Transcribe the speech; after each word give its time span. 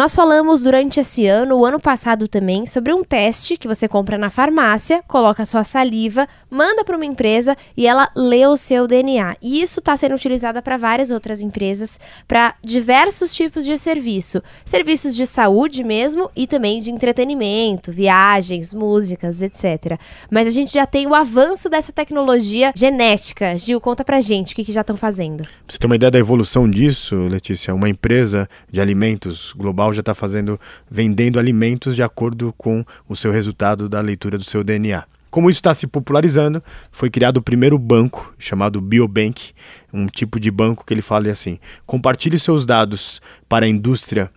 Nós 0.00 0.14
falamos 0.14 0.62
durante 0.62 0.98
esse 0.98 1.26
ano, 1.26 1.58
o 1.58 1.66
ano 1.66 1.78
passado 1.78 2.26
também, 2.26 2.64
sobre 2.64 2.90
um 2.90 3.04
teste 3.04 3.58
que 3.58 3.68
você 3.68 3.86
compra 3.86 4.16
na 4.16 4.30
farmácia, 4.30 5.04
coloca 5.06 5.44
sua 5.44 5.62
saliva, 5.62 6.26
manda 6.48 6.82
para 6.86 6.96
uma 6.96 7.04
empresa 7.04 7.54
e 7.76 7.86
ela 7.86 8.08
lê 8.16 8.46
o 8.46 8.56
seu 8.56 8.86
DNA. 8.86 9.36
E 9.42 9.60
isso 9.60 9.80
está 9.80 9.94
sendo 9.98 10.14
utilizado 10.14 10.62
para 10.62 10.78
várias 10.78 11.10
outras 11.10 11.42
empresas, 11.42 12.00
para 12.26 12.54
diversos 12.64 13.34
tipos 13.34 13.62
de 13.66 13.76
serviço. 13.76 14.42
Serviços 14.64 15.14
de 15.14 15.26
saúde 15.26 15.84
mesmo 15.84 16.30
e 16.34 16.46
também 16.46 16.80
de 16.80 16.90
entretenimento, 16.90 17.92
viagens, 17.92 18.72
músicas, 18.72 19.42
etc. 19.42 20.00
Mas 20.30 20.48
a 20.48 20.50
gente 20.50 20.72
já 20.72 20.86
tem 20.86 21.06
o 21.06 21.14
avanço 21.14 21.68
dessa 21.68 21.92
tecnologia 21.92 22.72
genética. 22.74 23.58
Gil, 23.58 23.78
conta 23.82 24.02
pra 24.02 24.22
gente 24.22 24.54
o 24.54 24.56
que, 24.56 24.64
que 24.64 24.72
já 24.72 24.80
estão 24.80 24.96
fazendo. 24.96 25.46
Você 25.68 25.76
ter 25.76 25.86
uma 25.86 25.96
ideia 25.96 26.10
da 26.10 26.18
evolução 26.18 26.70
disso, 26.70 27.16
Letícia, 27.28 27.74
uma 27.74 27.90
empresa 27.90 28.48
de 28.72 28.80
alimentos 28.80 29.52
global 29.52 29.89
já 29.92 30.00
está 30.00 30.14
fazendo, 30.14 30.58
vendendo 30.90 31.38
alimentos 31.38 31.94
de 31.94 32.02
acordo 32.02 32.54
com 32.56 32.84
o 33.08 33.16
seu 33.16 33.32
resultado 33.32 33.88
da 33.88 34.00
leitura 34.00 34.38
do 34.38 34.44
seu 34.44 34.62
DNA. 34.64 35.04
Como 35.30 35.48
isso 35.48 35.58
está 35.58 35.72
se 35.72 35.86
popularizando, 35.86 36.62
foi 36.90 37.08
criado 37.08 37.36
o 37.36 37.42
primeiro 37.42 37.78
banco, 37.78 38.34
chamado 38.36 38.80
Biobank, 38.80 39.52
um 39.92 40.06
tipo 40.06 40.40
de 40.40 40.50
banco 40.50 40.84
que 40.84 40.92
ele 40.92 41.02
fala 41.02 41.30
assim: 41.30 41.58
compartilhe 41.86 42.38
seus 42.38 42.66
dados 42.66 43.22
para 43.48 43.64
a 43.64 43.68
indústria 43.68 44.30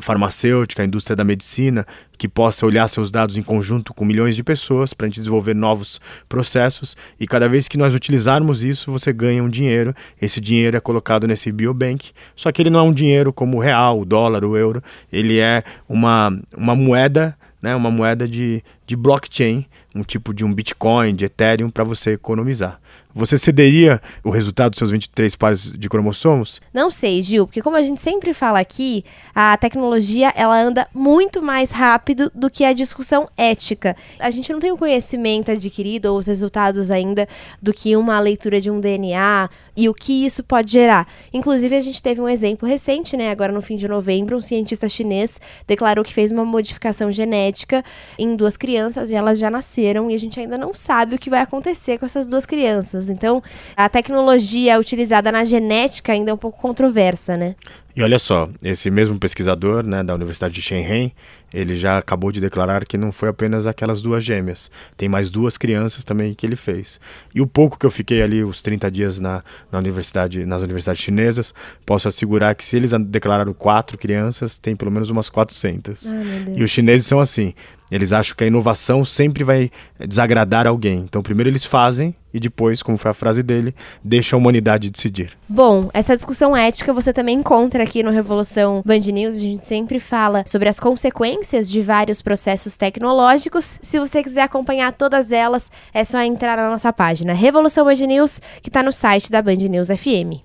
farmacêutica, 0.00 0.82
a 0.82 0.84
indústria 0.84 1.16
da 1.16 1.24
medicina, 1.24 1.86
que 2.16 2.28
possa 2.28 2.66
olhar 2.66 2.88
seus 2.88 3.10
dados 3.10 3.36
em 3.38 3.42
conjunto 3.42 3.94
com 3.94 4.04
milhões 4.04 4.36
de 4.36 4.42
pessoas 4.42 4.92
para 4.92 5.06
a 5.06 5.08
gente 5.08 5.20
desenvolver 5.20 5.54
novos 5.54 6.00
processos. 6.28 6.96
E 7.18 7.26
cada 7.26 7.48
vez 7.48 7.68
que 7.68 7.78
nós 7.78 7.94
utilizarmos 7.94 8.62
isso, 8.62 8.90
você 8.90 9.12
ganha 9.12 9.42
um 9.42 9.48
dinheiro. 9.48 9.94
Esse 10.20 10.40
dinheiro 10.40 10.76
é 10.76 10.80
colocado 10.80 11.26
nesse 11.26 11.50
biobank. 11.50 12.10
Só 12.34 12.52
que 12.52 12.60
ele 12.60 12.70
não 12.70 12.80
é 12.80 12.82
um 12.82 12.92
dinheiro 12.92 13.32
como 13.32 13.56
o 13.56 13.60
real, 13.60 14.00
o 14.00 14.04
dólar, 14.04 14.44
o 14.44 14.56
euro. 14.56 14.82
Ele 15.12 15.38
é 15.38 15.62
uma, 15.88 16.36
uma 16.56 16.74
moeda, 16.74 17.36
né, 17.62 17.74
uma 17.74 17.90
moeda 17.90 18.26
de, 18.28 18.62
de 18.86 18.96
blockchain, 18.96 19.64
um 19.94 20.02
tipo 20.02 20.34
de 20.34 20.44
um 20.44 20.52
Bitcoin, 20.52 21.14
de 21.14 21.24
Ethereum, 21.24 21.70
para 21.70 21.84
você 21.84 22.12
economizar. 22.12 22.80
Você 23.18 23.36
cederia 23.36 24.00
o 24.22 24.30
resultado 24.30 24.70
dos 24.70 24.78
seus 24.78 24.92
23 24.92 25.34
pares 25.34 25.72
de 25.72 25.88
cromossomos? 25.88 26.60
Não 26.72 26.88
sei, 26.88 27.20
Gil, 27.20 27.48
porque 27.48 27.60
como 27.60 27.74
a 27.74 27.82
gente 27.82 28.00
sempre 28.00 28.32
fala 28.32 28.60
aqui, 28.60 29.04
a 29.34 29.56
tecnologia 29.56 30.32
ela 30.36 30.56
anda 30.56 30.86
muito 30.94 31.42
mais 31.42 31.72
rápido 31.72 32.30
do 32.32 32.48
que 32.48 32.64
a 32.64 32.72
discussão 32.72 33.28
ética. 33.36 33.96
A 34.20 34.30
gente 34.30 34.52
não 34.52 34.60
tem 34.60 34.70
o 34.70 34.76
conhecimento 34.76 35.50
adquirido 35.50 36.06
ou 36.06 36.18
os 36.18 36.28
resultados 36.28 36.92
ainda 36.92 37.26
do 37.60 37.72
que 37.72 37.96
uma 37.96 38.20
leitura 38.20 38.60
de 38.60 38.70
um 38.70 38.78
DNA 38.78 39.50
e 39.76 39.88
o 39.88 39.94
que 39.94 40.24
isso 40.24 40.44
pode 40.44 40.70
gerar. 40.70 41.08
Inclusive, 41.32 41.74
a 41.74 41.80
gente 41.80 42.00
teve 42.00 42.20
um 42.20 42.28
exemplo 42.28 42.68
recente, 42.68 43.16
né? 43.16 43.32
Agora 43.32 43.50
no 43.52 43.60
fim 43.60 43.76
de 43.76 43.88
novembro, 43.88 44.36
um 44.36 44.40
cientista 44.40 44.88
chinês 44.88 45.40
declarou 45.66 46.04
que 46.04 46.14
fez 46.14 46.30
uma 46.30 46.44
modificação 46.44 47.10
genética 47.10 47.84
em 48.16 48.36
duas 48.36 48.56
crianças 48.56 49.10
e 49.10 49.16
elas 49.16 49.40
já 49.40 49.50
nasceram 49.50 50.08
e 50.08 50.14
a 50.14 50.18
gente 50.18 50.38
ainda 50.38 50.56
não 50.56 50.72
sabe 50.72 51.16
o 51.16 51.18
que 51.18 51.28
vai 51.28 51.40
acontecer 51.40 51.98
com 51.98 52.06
essas 52.06 52.28
duas 52.28 52.46
crianças. 52.46 53.07
Então, 53.08 53.42
a 53.76 53.88
tecnologia 53.88 54.78
utilizada 54.78 55.30
na 55.32 55.44
genética 55.44 56.12
ainda 56.12 56.30
é 56.30 56.34
um 56.34 56.38
pouco 56.38 56.60
controversa, 56.60 57.36
né? 57.36 57.54
E 57.98 58.02
olha 58.02 58.18
só, 58.20 58.48
esse 58.62 58.92
mesmo 58.92 59.18
pesquisador 59.18 59.84
né, 59.84 60.04
da 60.04 60.14
Universidade 60.14 60.54
de 60.54 60.62
Shenzhen, 60.62 61.12
ele 61.52 61.74
já 61.74 61.98
acabou 61.98 62.30
de 62.30 62.40
declarar 62.40 62.84
que 62.84 62.96
não 62.96 63.10
foi 63.10 63.28
apenas 63.28 63.66
aquelas 63.66 64.00
duas 64.00 64.22
gêmeas. 64.22 64.70
Tem 64.96 65.08
mais 65.08 65.30
duas 65.30 65.58
crianças 65.58 66.04
também 66.04 66.32
que 66.32 66.46
ele 66.46 66.54
fez. 66.54 67.00
E 67.34 67.40
o 67.40 67.46
pouco 67.46 67.76
que 67.76 67.84
eu 67.84 67.90
fiquei 67.90 68.22
ali, 68.22 68.44
os 68.44 68.62
30 68.62 68.88
dias 68.88 69.18
na, 69.18 69.42
na 69.72 69.80
universidade, 69.80 70.46
nas 70.46 70.62
universidades 70.62 71.02
chinesas, 71.02 71.52
posso 71.84 72.06
assegurar 72.06 72.54
que 72.54 72.64
se 72.64 72.76
eles 72.76 72.92
declararam 73.06 73.52
quatro 73.52 73.98
crianças, 73.98 74.58
tem 74.58 74.76
pelo 74.76 74.92
menos 74.92 75.10
umas 75.10 75.28
400. 75.28 76.12
Ai, 76.12 76.54
e 76.56 76.62
os 76.62 76.70
chineses 76.70 77.04
são 77.04 77.18
assim, 77.18 77.52
eles 77.90 78.12
acham 78.12 78.36
que 78.36 78.44
a 78.44 78.46
inovação 78.46 79.04
sempre 79.04 79.44
vai 79.44 79.70
desagradar 80.06 80.66
alguém. 80.66 80.98
Então, 80.98 81.22
primeiro 81.22 81.50
eles 81.50 81.64
fazem 81.64 82.14
e 82.32 82.38
depois, 82.38 82.82
como 82.82 82.98
foi 82.98 83.10
a 83.10 83.14
frase 83.14 83.42
dele, 83.42 83.74
deixa 84.04 84.36
a 84.36 84.38
humanidade 84.38 84.90
decidir. 84.90 85.32
Bom, 85.48 85.88
essa 85.94 86.14
discussão 86.14 86.54
ética 86.54 86.92
você 86.92 87.12
também 87.12 87.38
encontra 87.38 87.82
aqui 87.82 88.02
no 88.02 88.10
Revolução 88.10 88.82
Band 88.84 88.98
News. 88.98 89.36
A 89.36 89.40
gente 89.40 89.64
sempre 89.64 89.98
fala 89.98 90.44
sobre 90.46 90.68
as 90.68 90.78
consequências 90.78 91.70
de 91.70 91.80
vários 91.80 92.20
processos 92.20 92.76
tecnológicos. 92.76 93.78
Se 93.82 93.98
você 93.98 94.22
quiser 94.22 94.42
acompanhar 94.42 94.92
todas 94.92 95.32
elas, 95.32 95.70
é 95.92 96.04
só 96.04 96.20
entrar 96.20 96.56
na 96.56 96.68
nossa 96.68 96.92
página 96.92 97.32
Revolução 97.32 97.86
Band 97.86 98.06
News, 98.06 98.40
que 98.62 98.68
está 98.68 98.82
no 98.82 98.92
site 98.92 99.30
da 99.30 99.40
Band 99.40 99.54
News 99.54 99.88
FM. 99.88 100.36